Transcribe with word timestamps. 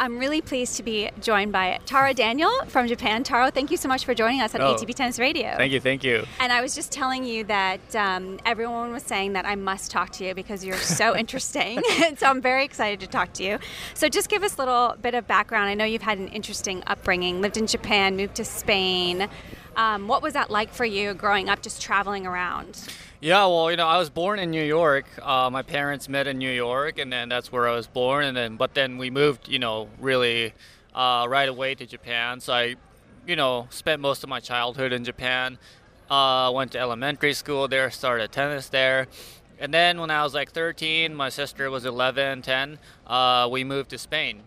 I'm 0.00 0.18
really 0.18 0.40
pleased 0.40 0.78
to 0.78 0.82
be 0.82 1.10
joined 1.20 1.52
by 1.52 1.78
Taro 1.84 2.14
Daniel 2.14 2.50
from 2.68 2.88
Japan. 2.88 3.22
Taro, 3.22 3.50
thank 3.50 3.70
you 3.70 3.76
so 3.76 3.86
much 3.86 4.06
for 4.06 4.14
joining 4.14 4.40
us 4.40 4.54
on 4.54 4.62
Oh. 4.62 4.74
ATP 4.74 4.94
Tennis 4.94 5.18
Radio. 5.18 5.54
Thank 5.58 5.72
you, 5.72 5.80
thank 5.80 6.02
you. 6.02 6.24
And 6.38 6.50
I 6.50 6.62
was 6.62 6.74
just 6.74 6.90
telling 6.90 7.22
you 7.22 7.44
that 7.44 7.94
um, 7.94 8.40
everyone 8.46 8.92
was 8.92 9.02
saying 9.02 9.34
that 9.34 9.44
I 9.44 9.56
must 9.56 9.90
talk 9.90 10.08
to 10.12 10.24
you 10.24 10.34
because 10.34 10.64
you're 10.64 10.78
so 10.78 11.14
interesting. 11.22 11.82
so 12.16 12.26
I'm 12.28 12.40
very 12.40 12.64
excited 12.64 13.00
to 13.00 13.08
talk 13.08 13.34
to 13.34 13.42
you. 13.44 13.58
So 13.92 14.08
just 14.08 14.30
give 14.30 14.42
us 14.42 14.54
a 14.56 14.58
little 14.58 14.96
bit 15.02 15.14
of 15.14 15.26
background. 15.26 15.68
I 15.68 15.74
know 15.74 15.84
you've 15.84 16.00
had 16.00 16.16
an 16.16 16.28
interesting 16.28 16.82
upbringing, 16.86 17.42
lived 17.42 17.58
in 17.58 17.66
Japan, 17.66 18.16
moved 18.16 18.36
to 18.36 18.44
Spain. 18.46 19.28
Um, 19.80 20.08
what 20.08 20.22
was 20.22 20.34
that 20.34 20.50
like 20.50 20.74
for 20.74 20.84
you 20.84 21.14
growing 21.14 21.48
up, 21.48 21.62
just 21.62 21.80
traveling 21.80 22.26
around? 22.26 22.86
Yeah, 23.18 23.46
well, 23.46 23.70
you 23.70 23.78
know, 23.78 23.86
I 23.86 23.96
was 23.96 24.10
born 24.10 24.38
in 24.38 24.50
New 24.50 24.62
York. 24.62 25.06
Uh, 25.22 25.48
my 25.50 25.62
parents 25.62 26.06
met 26.06 26.26
in 26.26 26.36
New 26.36 26.50
York, 26.50 26.98
and 26.98 27.10
then 27.10 27.30
that's 27.30 27.50
where 27.50 27.66
I 27.66 27.74
was 27.74 27.86
born. 27.86 28.26
And 28.26 28.36
then, 28.36 28.56
but 28.58 28.74
then 28.74 28.98
we 28.98 29.08
moved, 29.08 29.48
you 29.48 29.58
know, 29.58 29.88
really 29.98 30.52
uh, 30.94 31.24
right 31.30 31.48
away 31.48 31.74
to 31.76 31.86
Japan. 31.86 32.40
So 32.40 32.52
I, 32.52 32.76
you 33.26 33.36
know, 33.36 33.68
spent 33.70 34.02
most 34.02 34.22
of 34.22 34.28
my 34.28 34.38
childhood 34.38 34.92
in 34.92 35.02
Japan. 35.02 35.56
Uh, 36.10 36.52
went 36.54 36.72
to 36.72 36.78
elementary 36.78 37.32
school 37.32 37.66
there, 37.66 37.90
started 37.90 38.30
tennis 38.32 38.68
there. 38.68 39.06
And 39.58 39.72
then 39.72 39.98
when 39.98 40.10
I 40.10 40.24
was 40.24 40.34
like 40.34 40.50
13, 40.50 41.14
my 41.14 41.30
sister 41.30 41.70
was 41.70 41.86
11, 41.86 42.42
10, 42.42 42.78
uh, 43.06 43.48
we 43.50 43.64
moved 43.64 43.88
to 43.90 43.98
Spain. 43.98 44.42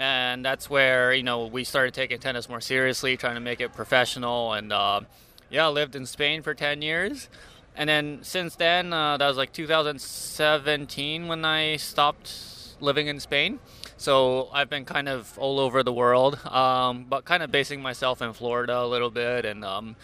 And 0.00 0.42
that's 0.42 0.70
where, 0.70 1.12
you 1.12 1.22
know, 1.22 1.44
we 1.44 1.62
started 1.62 1.92
taking 1.92 2.18
tennis 2.18 2.48
more 2.48 2.62
seriously, 2.62 3.18
trying 3.18 3.34
to 3.34 3.40
make 3.40 3.60
it 3.60 3.74
professional. 3.74 4.54
And 4.54 4.72
uh, 4.72 5.02
yeah, 5.50 5.68
lived 5.68 5.94
in 5.94 6.06
Spain 6.06 6.42
for 6.42 6.54
10 6.54 6.80
years. 6.80 7.28
And 7.76 7.88
then 7.88 8.20
since 8.22 8.56
then, 8.56 8.94
uh, 8.94 9.18
that 9.18 9.28
was 9.28 9.36
like 9.36 9.52
2017 9.52 11.28
when 11.28 11.44
I 11.44 11.76
stopped 11.76 12.32
living 12.80 13.08
in 13.08 13.20
Spain. 13.20 13.60
So 13.98 14.48
I've 14.54 14.70
been 14.70 14.86
kind 14.86 15.06
of 15.06 15.38
all 15.38 15.60
over 15.60 15.82
the 15.82 15.92
world, 15.92 16.38
um, 16.46 17.04
but 17.06 17.26
kind 17.26 17.42
of 17.42 17.52
basing 17.52 17.82
myself 17.82 18.22
in 18.22 18.32
Florida 18.32 18.78
a 18.78 18.86
little 18.86 19.10
bit, 19.10 19.44
and 19.44 19.62
um, 19.62 19.96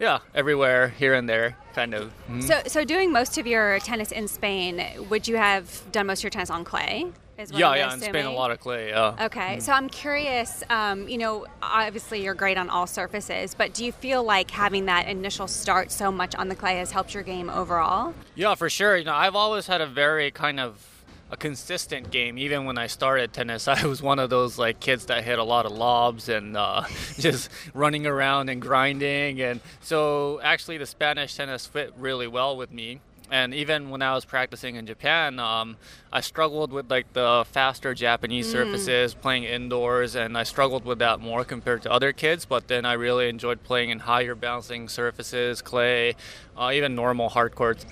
yeah, 0.00 0.18
everywhere 0.34 0.88
here 0.88 1.14
and 1.14 1.28
there, 1.28 1.56
kind 1.72 1.94
of. 1.94 2.12
Mhm. 2.28 2.42
So, 2.42 2.60
so 2.66 2.84
doing 2.84 3.12
most 3.12 3.38
of 3.38 3.46
your 3.46 3.78
tennis 3.78 4.10
in 4.10 4.26
Spain, 4.26 4.84
would 5.08 5.28
you 5.28 5.36
have 5.36 5.84
done 5.92 6.08
most 6.08 6.18
of 6.20 6.24
your 6.24 6.30
tennis 6.30 6.50
on 6.50 6.64
clay? 6.64 7.12
Is 7.36 7.50
what 7.52 7.58
yeah, 7.58 7.70
I'm 7.70 7.78
yeah, 7.78 7.94
in 7.94 8.00
Spain 8.00 8.26
a 8.26 8.32
lot 8.32 8.52
of 8.52 8.60
clay. 8.60 8.90
Yeah. 8.90 9.26
Okay, 9.26 9.58
so 9.58 9.72
I'm 9.72 9.88
curious. 9.88 10.62
Um, 10.70 11.08
you 11.08 11.18
know, 11.18 11.46
obviously 11.62 12.22
you're 12.22 12.34
great 12.34 12.56
on 12.56 12.70
all 12.70 12.86
surfaces, 12.86 13.54
but 13.54 13.74
do 13.74 13.84
you 13.84 13.90
feel 13.90 14.22
like 14.22 14.50
having 14.50 14.86
that 14.86 15.08
initial 15.08 15.48
start 15.48 15.90
so 15.90 16.12
much 16.12 16.36
on 16.36 16.48
the 16.48 16.54
clay 16.54 16.78
has 16.78 16.92
helped 16.92 17.12
your 17.12 17.24
game 17.24 17.50
overall? 17.50 18.14
Yeah, 18.36 18.54
for 18.54 18.70
sure. 18.70 18.96
You 18.96 19.04
know, 19.04 19.14
I've 19.14 19.34
always 19.34 19.66
had 19.66 19.80
a 19.80 19.86
very 19.86 20.30
kind 20.30 20.60
of 20.60 20.94
a 21.30 21.36
consistent 21.36 22.10
game. 22.10 22.38
Even 22.38 22.64
when 22.64 22.78
I 22.78 22.86
started 22.86 23.32
tennis, 23.32 23.66
I 23.68 23.84
was 23.86 24.00
one 24.00 24.18
of 24.18 24.30
those 24.30 24.58
like 24.58 24.80
kids 24.80 25.06
that 25.06 25.24
hit 25.24 25.38
a 25.38 25.44
lot 25.44 25.66
of 25.66 25.72
lobs 25.72 26.28
and 26.28 26.56
uh, 26.56 26.84
just 27.18 27.50
running 27.74 28.06
around 28.06 28.48
and 28.48 28.62
grinding. 28.62 29.40
And 29.40 29.60
so, 29.80 30.40
actually, 30.42 30.78
the 30.78 30.86
Spanish 30.86 31.34
tennis 31.34 31.66
fit 31.66 31.92
really 31.98 32.28
well 32.28 32.56
with 32.56 32.72
me. 32.72 33.00
And 33.30 33.54
even 33.54 33.90
when 33.90 34.02
I 34.02 34.14
was 34.14 34.24
practicing 34.24 34.76
in 34.76 34.86
Japan, 34.86 35.38
um, 35.38 35.76
I 36.12 36.20
struggled 36.20 36.72
with 36.72 36.90
like 36.90 37.12
the 37.14 37.44
faster 37.50 37.94
Japanese 37.94 38.50
surfaces, 38.50 39.14
playing 39.14 39.44
indoors, 39.44 40.14
and 40.14 40.36
I 40.36 40.42
struggled 40.42 40.84
with 40.84 40.98
that 40.98 41.20
more 41.20 41.44
compared 41.44 41.82
to 41.82 41.90
other 41.90 42.12
kids. 42.12 42.44
But 42.44 42.68
then 42.68 42.84
I 42.84 42.92
really 42.92 43.28
enjoyed 43.28 43.62
playing 43.62 43.90
in 43.90 44.00
higher 44.00 44.34
bouncing 44.34 44.88
surfaces, 44.88 45.62
clay, 45.62 46.16
uh, 46.56 46.70
even 46.74 46.94
normal 46.94 47.30
hard 47.30 47.54
courts. 47.54 47.86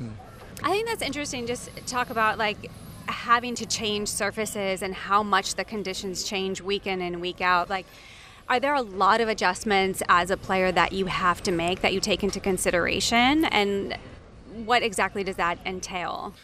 I 0.63 0.71
think 0.71 0.87
that's 0.87 1.03
interesting. 1.03 1.47
Just 1.47 1.71
talk 1.87 2.11
about 2.11 2.39
like 2.39 2.71
having 3.07 3.55
to 3.57 3.67
change 3.67 4.09
surfaces 4.09 4.83
and 4.83 4.95
how 4.95 5.23
much 5.23 5.55
the 5.55 5.65
conditions 5.65 6.25
change 6.25 6.61
week 6.61 6.87
in 6.87 7.01
and 7.01 7.21
week 7.21 7.41
out. 7.41 7.71
Like, 7.71 7.87
are 8.49 8.61
there 8.61 8.75
a 8.75 8.83
lot 8.83 9.21
of 9.21 9.29
adjustments 9.29 10.03
as 10.09 10.31
a 10.31 10.37
player 10.37 10.71
that 10.73 10.93
you 10.93 11.07
have 11.07 11.43
to 11.45 11.53
make 11.53 11.81
that 11.81 11.95
you 11.95 12.01
take 12.01 12.23
into 12.23 12.39
consideration? 12.39 13.45
And 13.47 13.97
what 14.53 14.83
exactly 14.83 15.25
does 15.25 15.37
that 15.37 15.59
entail? 15.65 16.35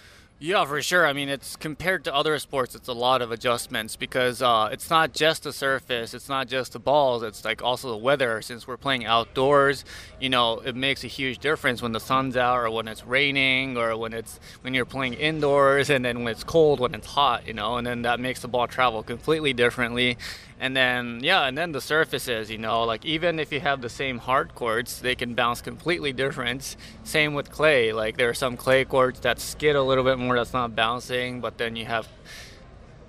Yeah, 0.40 0.64
for 0.66 0.80
sure. 0.82 1.04
I 1.04 1.12
mean, 1.12 1.28
it's 1.28 1.56
compared 1.56 2.04
to 2.04 2.14
other 2.14 2.38
sports, 2.38 2.76
it's 2.76 2.86
a 2.86 2.92
lot 2.92 3.22
of 3.22 3.32
adjustments 3.32 3.96
because 3.96 4.40
uh, 4.40 4.68
it's 4.70 4.88
not 4.88 5.12
just 5.12 5.42
the 5.42 5.52
surface, 5.52 6.14
it's 6.14 6.28
not 6.28 6.46
just 6.46 6.74
the 6.74 6.78
balls, 6.78 7.24
it's 7.24 7.44
like 7.44 7.60
also 7.60 7.90
the 7.90 7.96
weather. 7.96 8.40
Since 8.40 8.64
we're 8.64 8.76
playing 8.76 9.04
outdoors, 9.04 9.84
you 10.20 10.28
know, 10.28 10.60
it 10.60 10.76
makes 10.76 11.02
a 11.02 11.08
huge 11.08 11.40
difference 11.40 11.82
when 11.82 11.90
the 11.90 11.98
sun's 11.98 12.36
out 12.36 12.56
or 12.56 12.70
when 12.70 12.86
it's 12.86 13.04
raining 13.04 13.76
or 13.76 13.96
when 13.96 14.12
it's 14.12 14.38
when 14.60 14.74
you're 14.74 14.84
playing 14.84 15.14
indoors 15.14 15.90
and 15.90 16.04
then 16.04 16.22
when 16.22 16.30
it's 16.30 16.44
cold, 16.44 16.78
when 16.78 16.94
it's 16.94 17.08
hot, 17.08 17.44
you 17.48 17.52
know, 17.52 17.76
and 17.76 17.84
then 17.84 18.02
that 18.02 18.20
makes 18.20 18.40
the 18.40 18.46
ball 18.46 18.68
travel 18.68 19.02
completely 19.02 19.52
differently. 19.52 20.16
And 20.60 20.76
then 20.76 21.20
yeah, 21.22 21.46
and 21.46 21.56
then 21.56 21.72
the 21.72 21.80
surfaces, 21.80 22.50
you 22.50 22.58
know, 22.58 22.82
like 22.82 23.04
even 23.04 23.38
if 23.38 23.52
you 23.52 23.60
have 23.60 23.80
the 23.80 23.88
same 23.88 24.18
hard 24.18 24.54
courts, 24.54 24.98
they 24.98 25.14
can 25.14 25.34
bounce 25.34 25.60
completely 25.60 26.12
different. 26.12 26.76
Same 27.04 27.34
with 27.34 27.50
clay. 27.50 27.92
Like 27.92 28.16
there 28.16 28.28
are 28.28 28.34
some 28.34 28.56
clay 28.56 28.84
courts 28.84 29.20
that 29.20 29.38
skid 29.38 29.76
a 29.76 29.82
little 29.82 30.04
bit 30.04 30.18
more 30.18 30.36
that's 30.36 30.52
not 30.52 30.74
bouncing, 30.74 31.40
but 31.40 31.58
then 31.58 31.76
you 31.76 31.84
have 31.84 32.08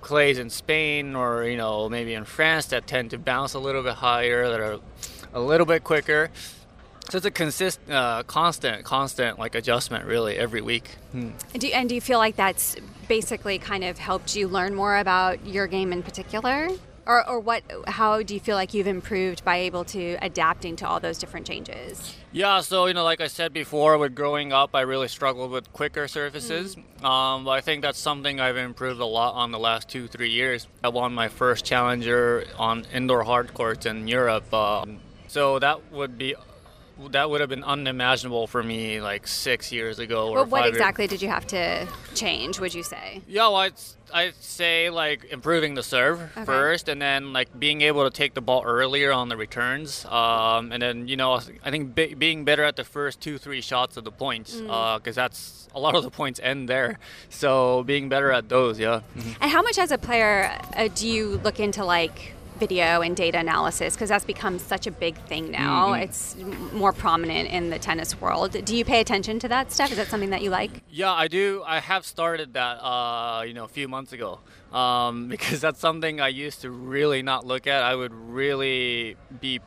clays 0.00 0.38
in 0.38 0.48
Spain 0.48 1.14
or 1.16 1.44
you 1.44 1.56
know 1.56 1.88
maybe 1.88 2.14
in 2.14 2.24
France 2.24 2.66
that 2.66 2.86
tend 2.86 3.10
to 3.10 3.18
bounce 3.18 3.54
a 3.54 3.58
little 3.58 3.82
bit 3.82 3.94
higher 3.94 4.48
that 4.48 4.60
are 4.60 4.78
a 5.34 5.40
little 5.40 5.66
bit 5.66 5.82
quicker. 5.82 6.30
So 7.10 7.16
it's 7.16 7.26
a 7.26 7.30
consist, 7.32 7.80
uh, 7.90 8.22
constant, 8.22 8.84
constant 8.84 9.36
like 9.40 9.56
adjustment 9.56 10.04
really 10.04 10.36
every 10.36 10.60
week. 10.60 10.90
Hmm. 11.10 11.30
Do 11.54 11.66
you, 11.66 11.74
and 11.74 11.88
do 11.88 11.96
you 11.96 12.00
feel 12.00 12.18
like 12.18 12.36
that's 12.36 12.76
basically 13.08 13.58
kind 13.58 13.82
of 13.82 13.98
helped 13.98 14.36
you 14.36 14.46
learn 14.46 14.76
more 14.76 14.96
about 14.96 15.44
your 15.44 15.66
game 15.66 15.92
in 15.92 16.04
particular? 16.04 16.68
Or, 17.06 17.28
or 17.28 17.40
what? 17.40 17.62
How 17.86 18.22
do 18.22 18.34
you 18.34 18.40
feel 18.40 18.56
like 18.56 18.74
you've 18.74 18.86
improved 18.86 19.44
by 19.44 19.56
able 19.56 19.84
to 19.86 20.16
adapting 20.22 20.76
to 20.76 20.88
all 20.88 21.00
those 21.00 21.18
different 21.18 21.46
changes? 21.46 22.16
Yeah, 22.32 22.60
so 22.60 22.86
you 22.86 22.94
know, 22.94 23.02
like 23.04 23.20
I 23.20 23.26
said 23.26 23.52
before, 23.52 23.98
with 23.98 24.14
growing 24.14 24.52
up, 24.52 24.70
I 24.74 24.82
really 24.82 25.08
struggled 25.08 25.50
with 25.50 25.72
quicker 25.72 26.06
surfaces. 26.06 26.76
Um, 27.02 27.44
but 27.44 27.50
I 27.50 27.60
think 27.60 27.82
that's 27.82 27.98
something 27.98 28.38
I've 28.38 28.56
improved 28.56 29.00
a 29.00 29.06
lot 29.06 29.34
on 29.34 29.50
the 29.50 29.58
last 29.58 29.88
two, 29.88 30.06
three 30.06 30.30
years. 30.30 30.68
I 30.84 30.88
won 30.88 31.12
my 31.12 31.28
first 31.28 31.64
challenger 31.64 32.44
on 32.58 32.86
indoor 32.92 33.24
hard 33.24 33.54
courts 33.54 33.86
in 33.86 34.06
Europe. 34.06 34.52
Um, 34.52 35.00
so 35.26 35.58
that 35.58 35.92
would 35.92 36.18
be 36.18 36.34
that 37.08 37.30
would 37.30 37.40
have 37.40 37.50
been 37.50 37.64
unimaginable 37.64 38.46
for 38.46 38.62
me 38.62 39.00
like 39.00 39.26
six 39.26 39.72
years 39.72 39.98
ago 39.98 40.28
or 40.30 40.36
But 40.44 40.48
what 40.50 40.58
five 40.60 40.66
years- 40.66 40.76
exactly 40.76 41.06
did 41.06 41.22
you 41.22 41.28
have 41.28 41.46
to 41.48 41.86
change? 42.14 42.60
Would 42.60 42.74
you 42.74 42.82
say? 42.82 43.22
Yeah, 43.26 43.42
well, 43.48 43.56
I'd, 43.56 43.72
I'd 44.12 44.34
say 44.36 44.90
like 44.90 45.24
improving 45.30 45.74
the 45.74 45.82
serve 45.82 46.20
Okay. 46.36 46.44
first, 46.44 46.88
and 46.88 47.00
then 47.00 47.32
like 47.32 47.48
being 47.58 47.80
able 47.82 48.04
to 48.04 48.10
take 48.10 48.34
the 48.34 48.40
ball 48.40 48.62
earlier 48.64 49.12
on 49.12 49.28
the 49.28 49.36
returns, 49.36 50.04
um, 50.06 50.72
and 50.72 50.82
then 50.82 51.08
you 51.08 51.16
know 51.16 51.40
I 51.64 51.70
think 51.70 51.94
be- 51.94 52.14
being 52.14 52.44
better 52.44 52.64
at 52.64 52.76
the 52.76 52.84
first 52.84 53.20
two 53.20 53.38
three 53.38 53.60
shots 53.60 53.96
of 53.96 54.04
the 54.04 54.12
points, 54.12 54.56
Mm. 54.60 54.98
because 54.98 55.14
that's 55.16 55.68
a 55.74 55.78
lot 55.80 55.94
of 55.94 56.02
the 56.02 56.10
points 56.10 56.40
end 56.42 56.68
there. 56.68 56.98
So 57.28 57.84
being 57.84 58.08
better 58.08 58.32
at 58.32 58.48
those, 58.48 58.78
yeah. 58.80 59.00
And 59.40 59.50
how 59.50 59.62
much 59.62 59.78
as 59.78 59.92
a 59.92 59.98
player 59.98 60.58
uh, 60.76 60.88
do 60.94 61.06
you 61.08 61.40
look 61.44 61.60
into 61.60 61.84
like 61.84 62.34
video 62.60 63.00
and 63.00 63.16
data 63.16 63.38
analysis? 63.38 63.94
Because 63.94 64.10
that's 64.10 64.24
become 64.24 64.58
such 64.58 64.86
a 64.86 64.90
big 64.92 65.16
thing 65.26 65.50
now. 65.50 65.88
Mhm. 65.88 66.02
It's 66.02 66.36
more 66.72 66.92
prominent 66.92 67.48
in 67.50 67.70
the 67.70 67.78
tennis 67.78 68.20
world. 68.20 68.64
Do 68.64 68.76
you 68.76 68.84
pay 68.84 69.00
attention 69.00 69.40
to 69.40 69.48
that 69.48 69.72
stuff? 69.72 69.90
Is 69.90 69.96
that 69.96 70.06
something 70.08 70.30
that 70.30 70.42
you 70.42 70.50
like? 70.50 70.70
Yeah, 70.90 71.10
I 71.12 71.26
do. 71.26 71.64
I 71.66 71.80
have 71.80 72.06
started 72.06 72.52
that, 72.54 72.74
uh, 72.84 73.42
you 73.46 73.54
know, 73.54 73.64
a 73.64 73.68
few 73.68 73.88
months 73.88 74.12
ago, 74.12 74.38
um, 74.72 75.28
because 75.34 75.60
that's 75.60 75.80
something 75.80 76.20
I 76.20 76.28
used 76.28 76.60
to 76.60 76.70
really 76.70 77.22
not 77.22 77.44
look 77.44 77.66
at. 77.66 77.82
I 77.82 77.96
would 77.96 78.14
really 78.14 79.16
be 79.40 79.60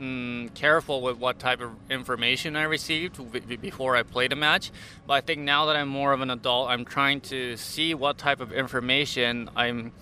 mm, 0.00 0.52
careful 0.54 1.00
with 1.00 1.18
what 1.18 1.38
type 1.38 1.60
of 1.60 1.70
information 1.88 2.56
I 2.56 2.64
received 2.64 3.18
before 3.60 3.94
I 3.94 4.02
played 4.02 4.32
a 4.32 4.36
match. 4.36 4.72
But 5.06 5.14
I 5.14 5.20
think 5.20 5.42
now 5.42 5.66
that 5.66 5.76
I'm 5.76 5.88
more 5.88 6.12
of 6.12 6.20
an 6.20 6.30
adult, 6.30 6.70
I'm 6.70 6.84
trying 6.84 7.20
to 7.22 7.56
see 7.56 7.94
what 7.94 8.18
type 8.18 8.40
of 8.40 8.52
information 8.52 9.48
I'm. 9.54 9.92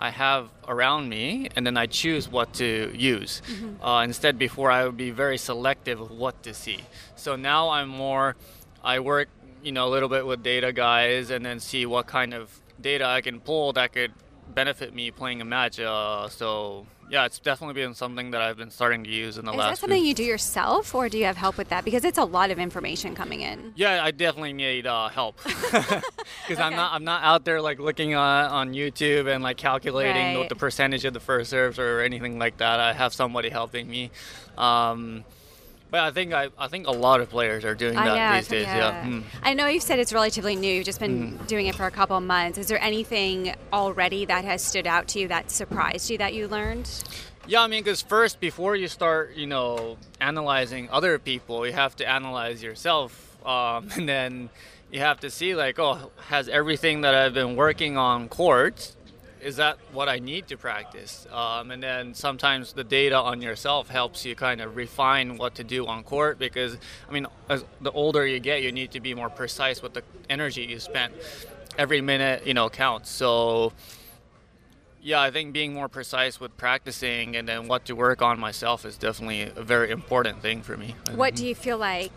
I 0.00 0.08
have 0.08 0.48
around 0.66 1.10
me, 1.10 1.50
and 1.54 1.66
then 1.66 1.76
I 1.76 1.84
choose 1.84 2.26
what 2.26 2.54
to 2.54 2.90
use. 2.96 3.42
Uh, 3.82 4.00
instead, 4.02 4.38
before 4.38 4.70
I 4.70 4.86
would 4.86 4.96
be 4.96 5.10
very 5.10 5.36
selective 5.36 6.00
of 6.00 6.10
what 6.10 6.42
to 6.44 6.54
see. 6.54 6.78
So 7.16 7.36
now 7.36 7.68
I'm 7.68 7.88
more. 7.88 8.34
I 8.82 9.00
work, 9.00 9.28
you 9.62 9.72
know, 9.72 9.86
a 9.86 9.90
little 9.90 10.08
bit 10.08 10.24
with 10.24 10.42
data 10.42 10.72
guys, 10.72 11.28
and 11.28 11.44
then 11.44 11.60
see 11.60 11.84
what 11.84 12.06
kind 12.06 12.32
of 12.32 12.58
data 12.80 13.04
I 13.04 13.20
can 13.20 13.40
pull 13.40 13.74
that 13.74 13.92
could 13.92 14.12
benefit 14.54 14.94
me 14.94 15.10
playing 15.10 15.42
a 15.42 15.44
match. 15.44 15.78
Uh, 15.78 16.28
so 16.30 16.86
yeah, 17.10 17.24
it's 17.26 17.38
definitely 17.40 17.74
been 17.82 17.94
something 17.94 18.30
that 18.30 18.40
I've 18.40 18.56
been 18.56 18.70
starting 18.70 19.04
to 19.04 19.10
use 19.10 19.36
in 19.36 19.44
the 19.44 19.50
Is 19.52 19.58
last. 19.58 19.64
Is 19.74 19.80
that 19.80 19.86
few- 19.86 19.88
something 19.94 20.04
you 20.06 20.14
do 20.14 20.22
yourself, 20.24 20.94
or 20.94 21.08
do 21.08 21.18
you 21.18 21.24
have 21.24 21.36
help 21.36 21.58
with 21.58 21.68
that? 21.70 21.84
Because 21.84 22.04
it's 22.04 22.18
a 22.18 22.24
lot 22.24 22.50
of 22.50 22.58
information 22.58 23.14
coming 23.14 23.40
in. 23.40 23.72
Yeah, 23.76 24.02
I 24.02 24.10
definitely 24.12 24.52
need 24.52 24.86
uh, 24.86 25.08
help 25.08 25.36
because 25.44 26.58
I'm 26.58 26.74
not 26.76 26.92
I'm 26.92 27.04
not 27.04 27.22
out 27.24 27.44
there 27.44 27.60
like 27.60 27.78
looking 27.78 28.14
on, 28.14 28.44
on 28.50 28.72
YouTube 28.74 29.26
and 29.32 29.42
like 29.42 29.56
calculating 29.56 30.28
Right. 30.34 30.38
what 30.38 30.48
the 30.48 30.54
percentage 30.56 31.04
of 31.04 31.12
the 31.14 31.20
first 31.20 31.50
serves 31.50 31.78
or 31.78 32.00
anything 32.00 32.38
like 32.38 32.56
that. 32.58 32.80
I 32.80 32.92
have 32.92 33.12
somebody 33.12 33.48
helping 33.48 33.88
me. 33.90 34.10
Um, 34.56 35.24
But 35.90 36.00
I 36.00 36.10
think 36.12 36.32
I, 36.32 36.50
I 36.56 36.68
think 36.68 36.86
a 36.86 36.92
lot 36.92 37.20
of 37.20 37.30
players 37.30 37.64
are 37.64 37.74
doing 37.74 37.96
I 37.96 38.06
that 38.06 38.30
know, 38.30 38.36
these 38.36 38.48
days. 38.48 38.66
Yeah. 38.66 39.04
Mm. 39.04 39.24
I 39.42 39.54
know 39.54 39.66
you've 39.66 39.82
said 39.82 39.98
it's 39.98 40.12
relatively 40.12 40.54
new. 40.54 40.72
You've 40.72 40.84
just 40.84 41.00
been 41.00 41.36
doing 41.48 41.66
it 41.66 41.74
for 41.74 41.86
a 41.86 41.90
couple 41.90 42.16
of 42.16 42.22
months. 42.22 42.58
Is 42.58 42.68
there 42.68 42.80
anything 42.80 43.54
already 43.72 44.24
that 44.26 44.44
has 44.44 44.62
stood 44.62 44.86
out 44.86 45.08
to 45.08 45.20
you 45.20 45.28
that 45.28 45.50
surprised 45.50 46.08
you 46.10 46.18
that 46.18 46.32
you 46.34 46.46
learned? 46.46 46.88
Yeah, 47.46 47.62
I 47.62 47.66
mean, 47.66 47.82
because 47.82 48.02
first, 48.02 48.38
before 48.38 48.76
you 48.76 48.86
start, 48.86 49.34
you 49.34 49.46
know, 49.46 49.96
analyzing 50.20 50.88
other 50.90 51.18
people, 51.18 51.66
you 51.66 51.72
have 51.72 51.96
to 51.96 52.08
analyze 52.08 52.62
yourself, 52.62 53.36
um, 53.44 53.88
and 53.96 54.08
then 54.08 54.50
you 54.92 55.00
have 55.00 55.20
to 55.20 55.30
see 55.30 55.54
like, 55.54 55.78
oh, 55.78 56.12
has 56.28 56.48
everything 56.48 57.00
that 57.00 57.14
I've 57.14 57.34
been 57.34 57.56
working 57.56 57.96
on 57.96 58.28
court, 58.28 58.94
is 59.42 59.56
that 59.56 59.78
what 59.92 60.08
I 60.08 60.18
need 60.18 60.48
to 60.48 60.56
practice? 60.56 61.26
Um, 61.32 61.70
and 61.70 61.82
then 61.82 62.14
sometimes 62.14 62.72
the 62.72 62.84
data 62.84 63.16
on 63.16 63.40
yourself 63.40 63.88
helps 63.88 64.24
you 64.24 64.34
kind 64.34 64.60
of 64.60 64.76
refine 64.76 65.36
what 65.36 65.54
to 65.56 65.64
do 65.64 65.86
on 65.86 66.02
court 66.02 66.38
because, 66.38 66.76
I 67.08 67.12
mean, 67.12 67.26
as 67.48 67.64
the 67.80 67.90
older 67.92 68.26
you 68.26 68.40
get, 68.40 68.62
you 68.62 68.72
need 68.72 68.90
to 68.92 69.00
be 69.00 69.14
more 69.14 69.30
precise 69.30 69.82
with 69.82 69.94
the 69.94 70.02
energy 70.28 70.64
you 70.64 70.80
spend. 70.80 71.14
Every 71.78 72.00
minute, 72.00 72.46
you 72.46 72.54
know, 72.54 72.68
counts. 72.68 73.10
So 73.10 73.72
yeah, 75.02 75.20
I 75.20 75.30
think 75.30 75.52
being 75.52 75.72
more 75.72 75.88
precise 75.88 76.38
with 76.38 76.56
practicing 76.56 77.36
and 77.36 77.48
then 77.48 77.68
what 77.68 77.86
to 77.86 77.94
work 77.94 78.22
on 78.22 78.38
myself 78.38 78.84
is 78.84 78.98
definitely 78.98 79.42
a 79.42 79.62
very 79.62 79.90
important 79.90 80.42
thing 80.42 80.62
for 80.62 80.76
me. 80.76 80.94
What 81.14 81.34
do 81.34 81.46
you 81.46 81.54
feel 81.54 81.78
like 81.78 82.12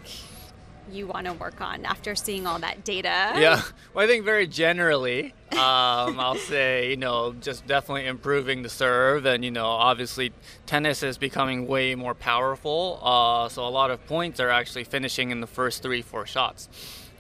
you 0.92 1.08
want 1.08 1.26
to 1.28 1.34
work 1.34 1.62
on 1.62 1.86
after 1.86 2.16
seeing 2.16 2.46
all 2.48 2.60
that 2.60 2.84
data? 2.84 3.34
Yeah, 3.36 3.62
well, 3.94 4.04
I 4.04 4.08
think 4.08 4.26
very 4.26 4.48
generally, 4.48 5.34
um, 5.52 6.20
I'll 6.20 6.36
say, 6.36 6.90
you 6.92 6.98
know, 6.98 7.34
just 7.42 7.66
definitely 7.68 8.06
improving 8.08 8.64
the 8.64 8.70
serve. 8.70 9.26
And, 9.26 9.44
you 9.46 9.52
know, 9.52 9.66
obviously 9.68 10.32
tennis 10.66 11.04
is 11.04 11.18
becoming 11.18 11.68
way 11.68 11.96
more 11.96 12.14
powerful. 12.14 13.00
Uh, 13.04 13.50
so 13.50 13.66
a 13.66 13.70
lot 13.70 13.92
of 13.92 14.06
points 14.08 14.40
are 14.40 14.50
actually 14.50 14.84
finishing 14.84 15.32
in 15.32 15.42
the 15.42 15.48
first 15.48 15.82
three, 15.84 16.02
four 16.02 16.26
shots. 16.26 16.70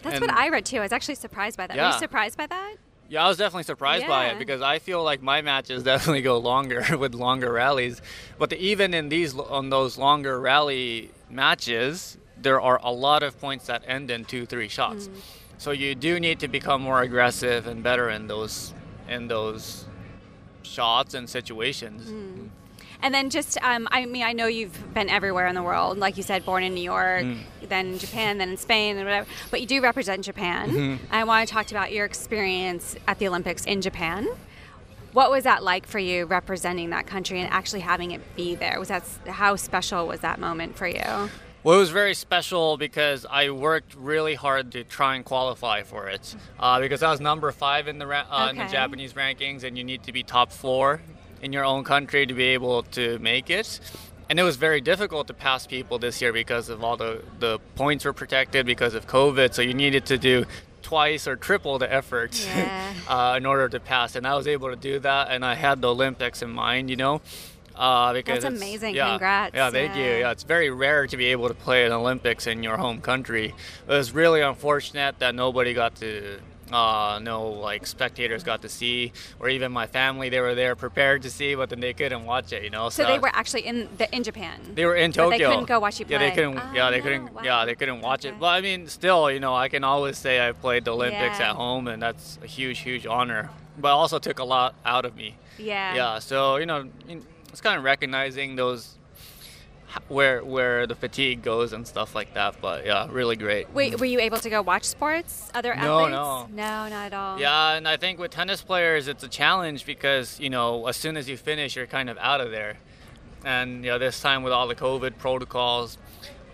That's 0.01 0.17
And- 0.17 0.25
what 0.27 0.35
I 0.35 0.49
read 0.49 0.65
too. 0.65 0.77
I 0.77 0.81
was 0.81 0.91
actually 0.91 1.15
surprised 1.15 1.57
by 1.57 1.67
that. 1.67 1.75
Were 1.77 1.81
Yeah. 1.83 1.93
you 1.93 1.99
surprised 1.99 2.37
by 2.37 2.47
that? 2.47 2.75
Yeah, 3.09 3.25
I 3.25 3.27
was 3.27 3.37
definitely 3.37 3.63
surprised 3.63 4.07
by 4.07 4.27
it 4.27 4.39
because 4.39 4.61
I 4.61 4.79
feel 4.79 5.03
like 5.03 5.21
my 5.21 5.41
matches 5.41 5.83
definitely 5.93 6.21
go 6.23 6.37
longer 6.39 6.83
with 6.97 7.13
longer 7.13 7.51
rallies. 7.51 8.01
But 8.39 8.49
the, 8.49 8.57
even 8.59 8.93
in 8.93 9.09
these 9.09 9.35
on 9.37 9.69
those 9.69 9.97
longer 9.97 10.39
rally 10.39 11.11
matches, 11.29 12.17
there 12.43 12.61
are 12.61 12.79
a 12.83 12.91
lot 12.91 13.23
of 13.23 13.39
points 13.39 13.65
that 13.67 13.81
end 13.87 14.11
in 14.11 14.25
two, 14.25 14.45
three 14.45 14.67
shots. 14.67 15.09
So 15.57 15.71
you 15.71 15.95
do 15.95 16.19
need 16.19 16.39
to 16.41 16.47
become 16.47 16.81
more 16.81 17.01
aggressive 17.01 17.67
and 17.67 17.81
better 17.81 18.09
in 18.09 18.27
those 18.27 18.73
in 19.09 19.27
those 19.27 19.85
shots 20.63 21.13
and 21.13 21.29
situations. 21.29 22.09
And 23.01 23.13
then 23.13 23.29
just, 23.29 23.57
um, 23.61 23.87
I 23.91 24.05
mean, 24.05 24.23
I 24.23 24.31
know 24.31 24.47
you've 24.47 24.93
been 24.93 25.09
everywhere 25.09 25.47
in 25.47 25.55
the 25.55 25.61
world. 25.63 25.97
Like 25.97 26.15
you 26.15 26.23
said, 26.23 26.45
born 26.45 26.63
in 26.63 26.73
New 26.73 26.81
York, 26.83 27.23
Mm. 27.23 27.39
then 27.67 27.99
Japan, 27.99 28.37
then 28.37 28.49
in 28.51 28.57
Spain, 28.57 28.95
and 28.95 29.05
whatever. 29.05 29.27
But 29.51 29.59
you 29.59 29.67
do 29.67 29.81
represent 29.81 30.23
Japan. 30.23 30.69
Mm-hmm. 30.71 31.13
I 31.13 31.25
want 31.25 31.45
to 31.45 31.53
talk 31.53 31.69
about 31.69 31.91
your 31.91 32.05
experience 32.05 32.95
at 33.05 33.19
the 33.19 33.27
Olympics 33.27 33.65
in 33.65 33.81
Japan. 33.81 34.29
What 35.11 35.31
was 35.31 35.43
that 35.43 35.63
like 35.63 35.85
for 35.85 35.99
you 35.99 36.25
representing 36.25 36.91
that 36.91 37.05
country 37.05 37.41
and 37.41 37.51
actually 37.51 37.81
having 37.81 38.11
it 38.11 38.21
be 38.37 38.55
there? 38.55 38.79
Was 38.79 38.87
that 38.87 39.03
how 39.27 39.57
special 39.57 40.07
was 40.07 40.21
that 40.21 40.39
moment 40.39 40.77
for 40.77 40.87
you? 40.87 41.29
Well, 41.63 41.75
it 41.77 41.79
was 41.79 41.91
very 41.91 42.13
special 42.13 42.75
because 42.75 43.25
I 43.29 43.49
worked 43.49 43.95
really 43.95 44.35
hard 44.35 44.73
to 44.73 44.83
try 44.83 45.15
and 45.15 45.23
qualify 45.23 45.83
for 45.83 46.09
it. 46.09 46.35
Uh, 46.59 46.81
because 46.81 47.01
I 47.01 47.09
was 47.09 47.21
number 47.21 47.49
five 47.53 47.87
in 47.87 47.99
the 47.99 48.07
ra- 48.07 48.25
uh, 48.29 48.49
in 48.49 48.57
the 48.57 48.65
Japanese 48.65 49.13
rankings, 49.13 49.63
and 49.63 49.77
you 49.77 49.83
need 49.85 50.03
to 50.03 50.11
be 50.11 50.23
top 50.23 50.51
four 50.51 50.99
in 51.41 51.53
your 51.53 51.63
own 51.63 51.85
country 51.85 52.25
to 52.25 52.33
be 52.33 52.47
able 52.47 52.83
to 52.83 53.17
make 53.19 53.49
it. 53.49 53.79
And 54.29 54.39
it 54.39 54.43
was 54.43 54.57
very 54.57 54.81
difficult 54.81 55.27
to 55.27 55.33
pass 55.33 55.65
people 55.65 55.99
this 55.99 56.21
year 56.21 56.33
because 56.33 56.67
of 56.67 56.83
all 56.83 56.97
the 56.97 57.23
the 57.39 57.59
points 57.75 58.03
were 58.03 58.13
protected 58.13 58.65
because 58.65 58.93
of 58.93 59.07
COVID. 59.07 59.53
So 59.53 59.61
you 59.61 59.73
needed 59.73 60.05
to 60.07 60.17
do 60.17 60.45
twice 60.81 61.29
or 61.29 61.37
triple 61.37 61.79
the 61.79 61.91
effort 61.91 62.45
Yeah. 62.45 62.93
uh, 63.07 63.35
in 63.37 63.45
order 63.45 63.69
to 63.69 63.79
pass. 63.79 64.17
And 64.17 64.27
I 64.27 64.35
was 64.35 64.47
able 64.47 64.69
to 64.69 64.75
do 64.75 64.99
that, 64.99 65.29
and 65.31 65.45
I 65.45 65.55
had 65.55 65.81
the 65.81 65.89
Olympics 65.91 66.41
in 66.41 66.49
mind, 66.49 66.89
you 66.89 66.97
know. 66.97 67.21
Uh, 67.75 68.13
because 68.13 68.43
That's 68.43 68.53
it's- 68.55 68.61
amazing. 68.61 68.95
Yeah, 68.95 69.09
Congrats. 69.11 69.55
Yeah, 69.55 69.69
thank 69.71 69.95
you. 69.95 70.03
Yeah. 70.03 70.17
Yeah, 70.19 70.31
it's 70.31 70.43
very 70.43 70.69
rare 70.69 71.07
to 71.07 71.17
be 71.17 71.25
able 71.27 71.47
to 71.47 71.53
play 71.55 71.85
an 71.85 71.91
Olympics 71.91 72.45
in 72.47 72.61
your 72.63 72.77
home 72.77 73.01
country. 73.01 73.53
It 73.87 73.91
was 73.91 74.11
really 74.11 74.41
unfortunate 74.41 75.19
that 75.19 75.33
nobody 75.35 75.73
got 75.73 75.95
to. 75.97 76.39
Uh, 76.71 77.19
no, 77.21 77.49
like 77.49 77.85
spectators 77.85 78.41
got 78.43 78.61
to 78.63 78.69
see, 78.69 79.11
or 79.39 79.47
even 79.49 79.71
my 79.71 79.85
family, 79.85 80.29
they 80.29 80.39
were 80.39 80.55
there 80.55 80.75
prepared 80.75 81.21
to 81.21 81.29
see, 81.29 81.53
but 81.53 81.69
then 81.69 81.79
they 81.79 81.93
couldn't 81.93 82.25
watch 82.25 82.51
it. 82.53 82.63
You 82.63 82.69
know, 82.71 82.89
So 82.89 83.05
they 83.05 83.19
were 83.19 83.29
actually 83.33 83.65
in 83.67 83.89
the, 83.97 84.07
in 84.15 84.23
Japan. 84.23 84.59
they 84.73 84.85
were 84.85 84.95
in 84.95 85.11
But 85.11 85.29
they 85.31 85.37
couldn't 85.39 85.65
go 85.65 85.79
watch 85.79 85.99
you 85.99 86.05
play. 86.05 86.13
Yeah, 86.15 86.19
they 86.19 86.31
couldn't. 86.31 86.57
Oh, 86.57 86.71
yeah, 86.73 86.89
they 86.89 86.97
no. 86.97 87.03
couldn't. 87.03 87.33
Wow. 87.33 87.41
Yeah, 87.43 87.65
they 87.65 87.75
couldn't 87.75 88.01
watch 88.01 88.25
Okay. 88.25 88.33
it. 88.33 88.39
But 88.39 88.47
I 88.47 88.61
mean, 88.61 88.87
still, 88.87 89.29
you 89.29 89.39
know, 89.39 89.53
I 89.53 89.67
can 89.67 89.83
always 89.83 90.17
say 90.17 90.47
I 90.47 90.51
played 90.53 90.85
the 90.85 90.93
Olympics 90.93 91.37
Yeah. 91.39 91.49
at 91.49 91.55
home, 91.57 91.87
and 91.87 92.01
that's 92.01 92.39
a 92.41 92.47
huge, 92.47 92.79
huge 92.79 93.05
honor. 93.05 93.49
But 93.77 93.89
also 93.93 94.17
took 94.17 94.39
a 94.39 94.43
lot 94.45 94.73
out 94.85 95.05
of 95.05 95.15
me. 95.15 95.35
Yeah. 95.59 95.93
Yeah. 95.93 96.19
So 96.19 96.55
you 96.55 96.65
know, 96.65 96.87
it's 97.53 97.61
kind 97.61 97.77
of 97.77 97.83
recognizing 97.83 98.55
those 98.57 98.97
where 100.07 100.43
where 100.43 100.87
the 100.87 100.95
fatigue 100.95 101.43
goes 101.43 101.71
and 101.71 101.87
stuff 101.87 102.15
like 102.15 102.33
that. 102.33 102.55
But 102.59 102.83
yeah, 102.85 103.07
really 103.11 103.35
great. 103.35 103.71
Wait, 103.73 103.99
were 103.99 104.07
you 104.07 104.19
able 104.19 104.39
to 104.39 104.49
go 104.49 104.61
watch 104.63 104.85
sports? 104.85 105.51
Other 105.53 105.73
No, 105.75 105.99
athletes? 105.99 106.11
no. 106.11 106.47
No, 106.51 106.89
not 106.89 106.93
at 107.05 107.13
all. 107.13 107.39
Yeah, 107.39 107.73
and 107.73 107.87
I 107.87 107.97
think 107.97 108.17
with 108.19 108.31
tennis 108.31 108.63
players, 108.63 109.07
it's 109.07 109.23
a 109.23 109.27
challenge 109.27 109.85
because 109.85 110.39
you 110.39 110.49
know 110.49 110.87
as 110.87 110.97
soon 110.97 111.15
as 111.15 111.29
you 111.29 111.37
finish, 111.37 111.75
you're 111.75 111.85
kind 111.85 112.09
of 112.09 112.17
out 112.17 112.41
of 112.41 112.49
there. 112.49 112.75
And 113.45 113.85
you 113.85 113.91
know 113.91 113.99
this 113.99 114.19
time 114.19 114.41
with 114.41 114.51
all 114.51 114.67
the 114.67 114.75
COVID 114.75 115.19
protocols. 115.19 115.97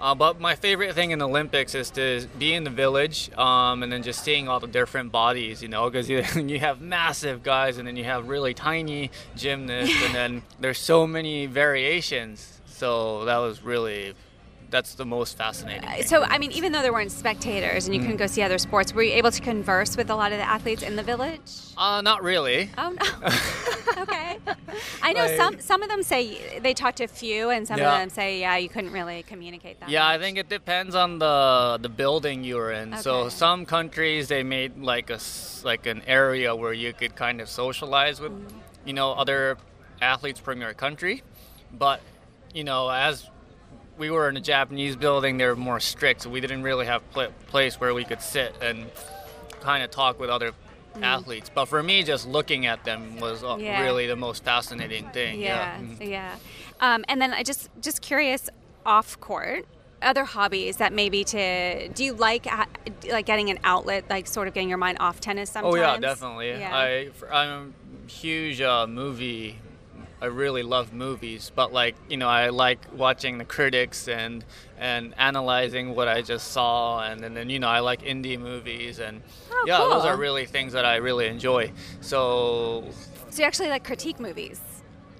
Uh, 0.02 0.16
but 0.16 0.40
my 0.40 0.56
favorite 0.56 0.96
thing 0.96 1.12
in 1.12 1.20
the 1.20 1.28
Olympics 1.28 1.76
is 1.76 1.90
to 1.92 2.26
be 2.38 2.54
in 2.54 2.64
the 2.64 2.70
village 2.70 3.30
um, 3.38 3.84
and 3.84 3.92
then 3.92 4.02
just 4.02 4.24
seeing 4.24 4.48
all 4.48 4.60
the 4.62 4.68
different 4.68 5.12
bodies, 5.12 5.62
you 5.62 5.68
know, 5.68 5.90
because 5.90 6.10
you, 6.10 6.24
you 6.46 6.58
have 6.60 6.80
massive 6.80 7.44
guys 7.44 7.78
and 7.78 7.88
then 7.88 7.98
you 7.98 8.06
have 8.06 8.30
really 8.30 8.54
tiny 8.54 9.12
gymnasts 9.36 9.96
and 10.06 10.16
then 10.16 10.42
there's 10.62 10.80
so 10.80 11.06
many 11.06 11.48
variations. 11.48 12.62
So 12.66 13.26
that 13.26 13.38
was 13.40 13.62
really, 13.62 14.14
that's 14.70 14.94
the 14.96 15.06
most 15.06 15.38
fascinating. 15.38 15.82
thing 15.90 16.04
So. 16.04 16.24
I 16.24 16.38
mean, 16.38 16.54
even 16.54 16.72
though 16.72 16.82
there 16.82 16.94
weren't 16.94 17.12
spectators 17.12 17.86
and 17.86 17.94
you 17.94 18.00
Mm. 18.00 18.04
couldn't 18.06 18.18
go 18.18 18.28
see 18.28 18.42
other 18.42 18.58
sports, 18.58 18.94
were 18.94 19.04
you 19.04 19.14
able 19.16 19.32
to 19.32 19.42
converse 19.42 19.98
with 19.98 20.10
a 20.10 20.16
lot 20.16 20.32
of 20.32 20.38
the 20.38 20.48
athletes 20.48 20.82
in 20.82 20.96
the 20.96 21.04
village? 21.04 21.42
uh, 21.78 22.00
not 22.02 22.24
really. 22.24 22.70
Oh 22.78 22.92
no. 23.22 23.30
okay. 25.10 25.20
I 25.20 25.24
know 25.28 25.28
Like- 25.30 25.38
some 25.54 25.60
some 25.62 25.84
of 25.84 25.90
them 25.90 26.04
say 26.04 26.60
they 26.60 26.74
talked 26.74 26.98
to 26.98 27.04
a 27.06 27.08
few, 27.08 27.50
and 27.50 27.68
some 27.68 27.78
Yeah. 27.80 27.94
of 27.94 28.00
them 28.00 28.10
say 28.10 28.40
yeah, 28.40 28.56
you 28.58 28.70
couldn't 28.70 28.92
really 28.92 29.24
communicate 29.24 29.80
that. 29.80 29.90
Yeah, 29.90 30.08
I 30.08 30.18
think 30.18 30.38
it 30.38 30.50
depends 30.50 30.96
on 30.96 31.20
the 31.20 31.78
the 31.82 31.90
building 31.90 32.44
you 32.44 32.56
were 32.56 32.72
in. 32.72 32.98
So 32.98 33.30
some 33.30 33.66
countries 33.66 34.28
they 34.28 34.44
made 34.44 34.78
like 34.82 35.10
a 35.10 35.20
like 35.64 35.86
an 35.86 36.02
area 36.08 36.56
where 36.56 36.74
you 36.74 36.94
could 36.94 37.16
kind 37.16 37.42
of 37.42 37.50
socialize 37.50 38.20
with, 38.22 38.32
Mm. 38.32 38.54
you 38.86 38.94
know, 38.94 39.12
other 39.14 39.58
athletes 40.02 40.40
from 40.40 40.62
your 40.62 40.74
country. 40.74 41.24
But 41.72 42.00
you 42.54 42.64
know, 42.64 42.90
as 42.90 43.30
we 43.98 44.10
were 44.10 44.30
in 44.30 44.38
a 44.38 44.42
Japanese 44.42 44.96
building, 44.96 45.38
they 45.38 45.46
were 45.46 45.56
more 45.58 45.80
strict, 45.80 46.22
so 46.22 46.30
we 46.30 46.40
didn't 46.40 46.64
really 46.64 46.86
have 46.86 47.02
pla 47.12 47.28
place 47.48 47.80
where 47.82 47.94
we 47.94 48.06
could 48.06 48.22
sit 48.22 48.56
and 48.62 48.90
kind 49.60 49.84
of 49.84 49.92
talk 49.92 50.20
with 50.20 50.30
other 50.30 50.54
athletes. 51.02 51.50
But 51.54 51.66
for 51.66 51.82
me, 51.84 52.04
just 52.04 52.28
looking 52.28 52.66
at 52.66 52.84
them 52.84 53.20
was 53.20 53.44
uh, 53.44 53.56
Mm. 53.56 53.62
Yeah. 53.64 53.82
really 53.84 54.08
the 54.08 54.16
most 54.16 54.44
fascinating 54.44 55.10
thing. 55.10 55.40
Yeah, 55.40 55.78
Mhm. 55.78 56.10
yeah. 56.10 56.36
Um, 56.80 57.04
and 57.08 57.22
then 57.22 57.34
I 57.34 57.44
just 57.44 57.70
just 57.82 58.02
curious, 58.02 58.50
off 58.86 59.20
court, 59.20 59.66
other 60.02 60.24
hobbies 60.24 60.78
that 60.78 60.94
maybe 60.94 61.24
to 61.26 61.90
do 61.90 62.04
you 62.06 62.14
like 62.14 62.48
uh, 62.52 62.66
like 63.10 63.26
getting 63.26 63.50
an 63.50 63.60
outlet, 63.64 64.06
like 64.10 64.28
sort 64.28 64.48
of 64.48 64.54
getting 64.54 64.70
your 64.70 64.78
mind 64.78 64.98
off 65.00 65.20
tennis 65.20 65.50
sometimes? 65.50 65.74
Oh 65.76 65.78
yeah, 65.78 65.98
definitely. 65.98 66.50
Yeah. 66.50 66.76
I 66.76 67.10
I'm 67.32 67.74
a 68.08 68.12
huge 68.12 68.62
uh, 68.62 68.88
movie. 68.88 69.60
I 70.22 70.26
really 70.26 70.64
love 70.64 70.94
movies, 70.94 71.52
but 71.56 71.72
like 71.72 71.96
you 72.10 72.18
know, 72.18 72.28
I 72.28 72.50
like 72.50 72.80
watching 72.94 73.38
the 73.38 73.46
critics 73.46 74.08
and 74.08 74.44
and 74.78 75.14
analyzing 75.18 75.96
what 75.96 76.08
I 76.08 76.22
just 76.22 76.52
saw, 76.52 77.02
and, 77.04 77.24
and 77.24 77.36
then 77.36 77.50
you 77.50 77.60
know, 77.60 77.70
I 77.70 77.80
like 77.80 78.02
indie 78.02 78.40
movies, 78.40 79.00
and 79.00 79.22
Oh, 79.52 79.64
yeah, 79.68 79.78
those 79.78 80.06
are 80.06 80.18
really 80.18 80.46
things 80.46 80.74
that 80.74 80.86
I 80.86 80.98
really 80.98 81.28
enjoy. 81.28 81.72
So 82.02 82.86
so 83.30 83.42
you 83.42 83.46
actually 83.48 83.70
like 83.70 83.84
critique 83.84 84.20
movies. 84.20 84.60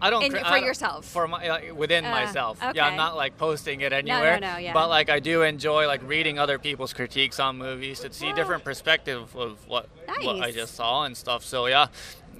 I 0.02 0.10
don't 0.10 0.24
In- 0.24 0.32
for 0.32 0.38
I 0.46 0.60
yourself? 0.60 1.06
for 1.06 1.28
my 1.28 1.48
like, 1.50 1.76
within 1.78 2.06
Uh, 2.06 2.12
myself. 2.12 2.58
Yeah. 2.74 2.86
I'm 2.88 2.96
not 2.96 3.18
like 3.18 3.38
posting 3.38 3.82
it 3.82 3.92
anywhere. 3.92 4.40
no, 4.40 4.48
no, 4.48 4.54
no, 4.54 4.58
yeah. 4.60 4.72
But 4.74 4.88
like 4.88 5.10
I 5.10 5.20
do 5.20 5.42
enjoy 5.44 5.88
like 5.88 6.02
reading 6.08 6.40
other 6.40 6.58
people's 6.58 6.94
critiques 6.94 7.38
on 7.40 7.58
movies 7.58 8.00
to 8.02 8.14
see 8.14 8.32
different 8.34 8.64
perspective 8.64 9.36
of 9.36 9.68
what 9.68 9.90
what 10.24 10.42
I 10.42 10.52
just 10.52 10.76
saw 10.76 11.04
and 11.04 11.16
stuff. 11.18 11.44
So 11.44 11.66
yeah, 11.68 11.88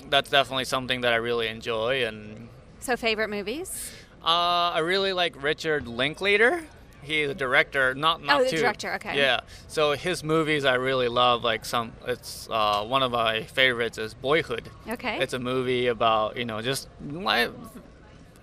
that's 0.10 0.30
definitely 0.30 0.66
something 0.66 1.02
that 1.02 1.14
I 1.14 1.18
really 1.18 1.48
enjoy 1.48 2.04
and 2.06 2.50
So 2.80 2.96
favorite 2.98 3.30
movies? 3.30 3.92
uh, 4.24 4.72
I 4.76 4.80
really 4.80 5.14
like 5.14 5.42
Richard 5.42 5.88
Linklater. 5.88 6.64
He's 7.02 7.30
a 7.30 7.34
director, 7.34 7.96
not 7.96 8.22
not 8.22 8.42
Oh, 8.42 8.44
the 8.44 8.50
too- 8.52 8.58
director, 8.58 8.94
okay. 8.96 9.16
Yeah, 9.18 9.40
so 9.70 9.94
his 9.94 10.22
movies 10.24 10.66
I 10.66 10.74
really 10.76 11.08
love. 11.08 11.44
Like 11.46 11.64
some, 11.64 11.94
it's 12.06 12.48
uh, 12.52 12.84
one 12.86 13.04
of 13.04 13.12
my 13.12 13.44
favorites 13.44 13.98
is 13.98 14.14
Boyhood. 14.14 14.70
Okay. 14.88 15.18
It's 15.20 15.34
a 15.34 15.40
movie 15.40 15.88
about 15.88 16.36
you 16.36 16.44
know 16.44 16.62
just 16.62 16.90
li- 17.10 17.48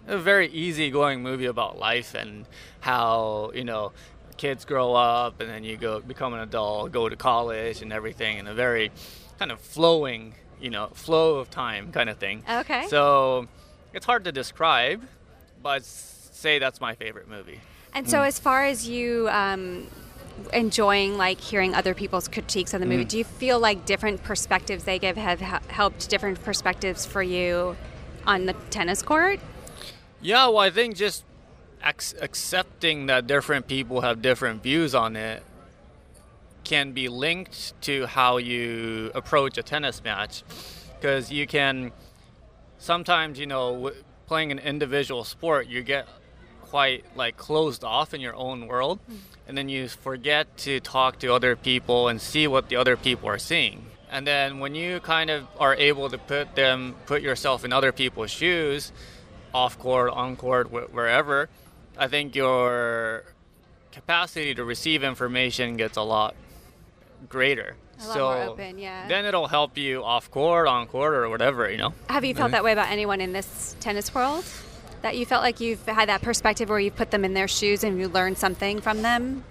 a 0.08 0.18
very 0.18 0.48
easygoing 0.48 1.22
movie 1.22 1.46
about 1.46 1.78
life 1.78 2.14
and 2.14 2.46
how 2.80 3.50
you 3.54 3.64
know 3.64 3.92
kids 4.38 4.64
grow 4.64 4.94
up 4.94 5.40
and 5.40 5.50
then 5.50 5.62
you 5.64 5.76
go 5.76 6.00
become 6.00 6.32
an 6.32 6.40
adult, 6.40 6.92
go 6.92 7.08
to 7.10 7.16
college 7.16 7.82
and 7.82 7.92
everything, 7.92 8.38
in 8.38 8.46
a 8.46 8.54
very 8.54 8.90
kind 9.38 9.52
of 9.52 9.60
flowing, 9.60 10.34
you 10.60 10.70
know, 10.70 10.88
flow 10.94 11.36
of 11.38 11.50
time 11.50 11.92
kind 11.92 12.08
of 12.08 12.18
thing. 12.18 12.42
Okay. 12.48 12.86
So 12.88 13.46
it's 13.92 14.06
hard 14.06 14.24
to 14.24 14.32
describe, 14.32 15.02
but 15.62 15.84
say 15.84 16.58
that's 16.58 16.80
my 16.80 16.94
favorite 16.94 17.28
movie. 17.28 17.60
And 17.94 18.08
so, 18.08 18.20
as 18.22 18.38
far 18.38 18.64
as 18.64 18.86
you 18.86 19.26
um, 19.30 19.86
enjoying 20.52 21.16
like 21.16 21.40
hearing 21.40 21.74
other 21.74 21.94
people's 21.94 22.28
critiques 22.28 22.74
on 22.74 22.80
the 22.80 22.86
movie, 22.86 23.06
do 23.06 23.16
you 23.16 23.24
feel 23.24 23.58
like 23.58 23.86
different 23.86 24.22
perspectives 24.22 24.84
they 24.84 24.98
give 24.98 25.16
have 25.16 25.40
helped 25.40 26.10
different 26.10 26.42
perspectives 26.42 27.06
for 27.06 27.22
you 27.22 27.74
on 28.26 28.44
the 28.44 28.52
tennis 28.68 29.02
court? 29.02 29.40
Yeah, 30.20 30.46
well, 30.48 30.58
I 30.58 30.70
think 30.70 30.96
just 30.96 31.24
ac- 31.84 32.16
accepting 32.20 33.06
that 33.06 33.26
different 33.26 33.66
people 33.66 34.02
have 34.02 34.20
different 34.20 34.62
views 34.62 34.94
on 34.94 35.16
it 35.16 35.42
can 36.66 36.90
be 36.90 37.08
linked 37.08 37.80
to 37.80 38.06
how 38.06 38.38
you 38.38 39.12
approach 39.14 39.56
a 39.56 39.62
tennis 39.62 40.02
match. 40.02 40.42
Because 40.96 41.30
you 41.30 41.46
can 41.46 41.92
sometimes, 42.78 43.38
you 43.38 43.46
know, 43.46 43.92
playing 44.26 44.50
an 44.50 44.58
individual 44.58 45.22
sport, 45.22 45.68
you 45.68 45.82
get 45.82 46.08
quite 46.62 47.04
like 47.14 47.36
closed 47.36 47.84
off 47.84 48.12
in 48.12 48.20
your 48.20 48.34
own 48.34 48.66
world, 48.66 48.98
mm. 49.08 49.16
and 49.46 49.56
then 49.56 49.68
you 49.68 49.86
forget 49.86 50.56
to 50.56 50.80
talk 50.80 51.20
to 51.20 51.32
other 51.32 51.54
people 51.54 52.08
and 52.08 52.20
see 52.20 52.48
what 52.48 52.68
the 52.68 52.74
other 52.74 52.96
people 52.96 53.28
are 53.28 53.38
seeing. 53.38 53.86
And 54.10 54.26
then 54.26 54.58
when 54.58 54.74
you 54.74 54.98
kind 55.00 55.30
of 55.30 55.46
are 55.60 55.76
able 55.76 56.10
to 56.10 56.18
put 56.18 56.56
them, 56.56 56.96
put 57.06 57.22
yourself 57.22 57.64
in 57.64 57.72
other 57.72 57.92
people's 57.92 58.32
shoes, 58.32 58.92
off 59.54 59.78
court, 59.78 60.10
on 60.10 60.34
court, 60.34 60.66
wh- 60.68 60.92
wherever, 60.92 61.48
I 61.96 62.08
think 62.08 62.34
your 62.34 63.22
capacity 63.92 64.52
to 64.54 64.64
receive 64.64 65.04
information 65.04 65.76
gets 65.76 65.96
a 65.96 66.02
lot 66.02 66.34
greater. 67.28 67.76
A 67.98 68.06
lot 68.06 68.14
so 68.14 68.20
more 68.20 68.42
open, 68.42 68.78
yeah. 68.78 69.08
then 69.08 69.24
it'll 69.24 69.46
help 69.46 69.78
you 69.78 70.04
off 70.04 70.30
court, 70.30 70.68
on 70.68 70.86
court, 70.86 71.14
or 71.14 71.28
whatever, 71.30 71.70
you 71.70 71.78
know. 71.78 71.94
Have 72.08 72.24
you 72.24 72.34
felt 72.34 72.50
that 72.50 72.62
way 72.62 72.72
about 72.72 72.90
anyone 72.90 73.20
in 73.20 73.32
this 73.32 73.74
tennis 73.80 74.14
world? 74.14 74.44
That 75.02 75.16
you 75.16 75.24
felt 75.24 75.42
like 75.42 75.60
you've 75.60 75.84
had 75.86 76.08
that 76.08 76.20
perspective 76.20 76.68
where 76.68 76.78
you've 76.78 76.96
put 76.96 77.10
them 77.10 77.24
in 77.24 77.32
their 77.32 77.48
shoes 77.48 77.84
and 77.84 77.98
you 77.98 78.08
learned 78.08 78.38
something 78.38 78.80
from 78.80 79.02
them? 79.02 79.44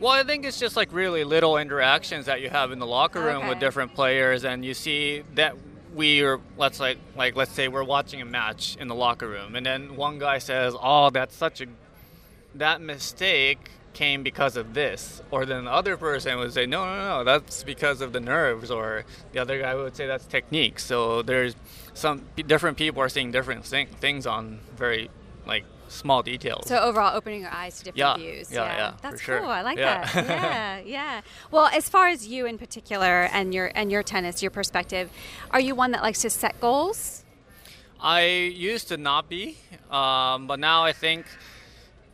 Well, 0.00 0.12
I 0.12 0.22
think 0.22 0.44
it's 0.44 0.60
just 0.60 0.76
like 0.76 0.92
really 0.92 1.24
little 1.24 1.58
interactions 1.58 2.26
that 2.26 2.40
you 2.40 2.48
have 2.48 2.70
in 2.70 2.78
the 2.78 2.86
locker 2.86 3.20
room 3.20 3.48
with 3.48 3.58
different 3.58 3.94
players, 3.94 4.44
and 4.44 4.64
you 4.64 4.72
see 4.72 5.24
that 5.34 5.56
we 5.94 6.22
are 6.22 6.40
let's 6.56 6.78
like 6.78 6.98
like 7.16 7.34
let's 7.34 7.50
say 7.50 7.66
we're 7.66 7.82
watching 7.82 8.20
a 8.20 8.24
match 8.24 8.76
in 8.76 8.86
the 8.88 8.94
locker 8.94 9.26
room, 9.28 9.56
and 9.56 9.66
then 9.66 9.96
one 9.96 10.18
guy 10.20 10.38
says, 10.38 10.74
"Oh, 10.80 11.10
that's 11.10 11.34
such 11.34 11.60
a 11.60 11.66
that 12.54 12.80
mistake 12.80 13.70
came 14.02 14.22
because 14.30 14.54
of 14.62 14.66
this," 14.80 15.00
or 15.34 15.40
then 15.50 15.64
the 15.64 15.72
other 15.80 15.96
person 15.96 16.38
would 16.40 16.52
say, 16.52 16.64
"No, 16.66 16.80
no, 16.84 16.96
no, 17.12 17.24
that's 17.30 17.62
because 17.72 17.98
of 18.04 18.10
the 18.16 18.20
nerves," 18.34 18.70
or 18.70 18.86
the 19.32 19.38
other 19.44 19.56
guy 19.64 19.74
would 19.74 19.94
say 19.98 20.06
that's 20.06 20.26
technique. 20.26 20.78
So 20.90 21.22
there's 21.30 21.54
some 21.94 22.16
different 22.54 22.76
people 22.78 23.00
are 23.02 23.08
seeing 23.16 23.30
different 23.38 23.64
thing, 23.72 23.86
things 24.06 24.24
on 24.26 24.60
very 24.76 25.10
like 25.52 25.64
small 25.88 26.22
details. 26.22 26.64
So 26.68 26.76
overall, 26.88 27.16
opening 27.16 27.40
your 27.46 27.50
eyes 27.62 27.78
to 27.78 27.84
different 27.86 27.98
Yeah, 27.98 28.14
views. 28.24 28.52
yeah, 28.52 28.76
yeah, 28.76 28.90
for 28.96 29.02
That's 29.02 29.22
sure. 29.22 29.40
cool. 29.40 29.48
I 29.60 29.62
like 29.62 29.78
Yeah. 29.78 30.04
that. 30.04 30.24
Yeah, 30.28 30.78
yeah. 30.98 31.20
Well, 31.50 31.66
as 31.80 31.88
far 31.88 32.08
as 32.14 32.20
you 32.32 32.44
in 32.46 32.56
particular 32.58 33.14
and 33.36 33.54
your 33.56 33.68
and 33.74 33.90
your 33.90 34.02
tennis, 34.02 34.42
your 34.42 34.50
perspective, 34.60 35.06
are 35.50 35.60
you 35.66 35.74
one 35.74 35.90
that 35.94 36.02
likes 36.02 36.20
to 36.26 36.30
set 36.30 36.54
goals? 36.60 37.24
I 38.00 38.22
used 38.72 38.86
to 38.92 38.96
not 38.96 39.28
be, 39.28 39.56
um, 39.90 40.46
but 40.46 40.58
now 40.60 40.84
I 40.84 40.92
think 40.92 41.26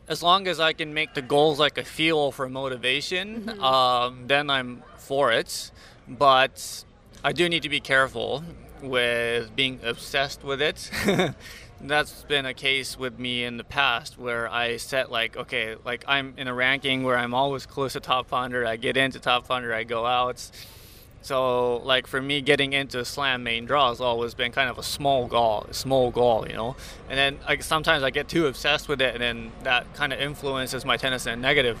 as 0.07 0.21
long 0.21 0.47
as 0.47 0.59
I 0.59 0.73
can 0.73 0.93
make 0.93 1.13
the 1.13 1.21
goals 1.21 1.59
like 1.59 1.77
a 1.77 1.83
fuel 1.83 2.31
for 2.31 2.47
motivation, 2.47 3.49
um, 3.61 4.27
then 4.27 4.49
I'm 4.49 4.83
for 4.97 5.31
it. 5.31 5.71
But 6.07 6.83
I 7.23 7.31
do 7.31 7.49
need 7.49 7.63
to 7.63 7.69
be 7.69 7.79
careful 7.79 8.43
with 8.81 9.55
being 9.55 9.79
obsessed 9.83 10.43
with 10.43 10.61
it. 10.61 10.91
That's 11.81 12.23
been 12.23 12.45
a 12.45 12.53
case 12.53 12.97
with 12.97 13.19
me 13.19 13.43
in 13.43 13.57
the 13.57 13.63
past 13.63 14.17
where 14.17 14.47
I 14.47 14.77
set 14.77 15.11
like, 15.11 15.35
okay, 15.35 15.75
like 15.83 16.05
I'm 16.07 16.33
in 16.37 16.47
a 16.47 16.53
ranking 16.53 17.03
where 17.03 17.17
I'm 17.17 17.33
always 17.33 17.65
close 17.65 17.93
to 17.93 17.99
top 17.99 18.31
100. 18.31 18.65
I 18.65 18.75
get 18.77 18.97
into 18.97 19.19
top 19.19 19.49
100, 19.49 19.73
I 19.73 19.83
go 19.83 20.05
out. 20.05 20.49
So, 21.25 21.77
like 21.77 22.05
for 22.05 22.21
me, 22.21 22.39
getting 22.41 22.73
into 22.73 23.03
slam 23.03 23.41
main 23.41 23.65
draw 23.65 23.89
has 23.89 23.99
always 23.99 24.35
been 24.35 24.51
kind 24.51 24.69
of 24.69 24.77
a 24.77 24.83
small 24.83 25.25
goal, 25.25 25.65
small 25.71 26.11
goal, 26.11 26.45
you 26.47 26.53
know. 26.53 26.75
And 27.09 27.17
then 27.17 27.39
like 27.47 27.63
sometimes 27.63 28.03
I 28.03 28.11
get 28.11 28.27
too 28.27 28.45
obsessed 28.45 28.87
with 28.87 29.01
it, 29.01 29.15
and 29.15 29.23
then 29.23 29.51
that 29.63 29.91
kind 29.95 30.13
of 30.13 30.19
influences 30.19 30.85
my 30.85 30.97
tennis 30.97 31.25
in 31.25 31.33
a 31.33 31.35
negative 31.35 31.79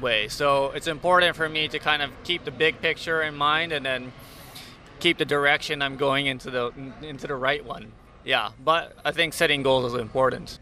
way. 0.00 0.26
So 0.26 0.72
it's 0.72 0.88
important 0.88 1.36
for 1.36 1.48
me 1.48 1.68
to 1.68 1.78
kind 1.78 2.02
of 2.02 2.10
keep 2.24 2.44
the 2.44 2.50
big 2.50 2.80
picture 2.80 3.22
in 3.22 3.36
mind, 3.36 3.70
and 3.70 3.86
then 3.86 4.12
keep 4.98 5.18
the 5.18 5.24
direction 5.24 5.82
I'm 5.82 5.96
going 5.96 6.26
into 6.26 6.50
the 6.50 6.72
into 7.00 7.28
the 7.28 7.36
right 7.36 7.64
one. 7.64 7.92
Yeah, 8.24 8.50
but 8.64 8.96
I 9.04 9.12
think 9.12 9.34
setting 9.34 9.62
goals 9.62 9.94
is 9.94 10.00
important. 10.00 10.58